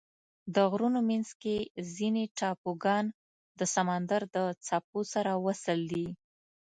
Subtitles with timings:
[0.53, 1.55] د غرونو منځ کې
[1.95, 3.05] ځینې ټاپوګان
[3.59, 6.07] د سمندر د څپو سره وصل دي.